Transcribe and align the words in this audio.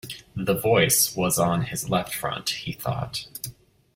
The 0.35 0.55
Voice 0.55 1.15
was 1.15 1.37
on 1.37 1.65
his 1.65 1.87
left 1.87 2.15
front, 2.15 2.49
he 2.49 2.71
thought. 2.71 3.27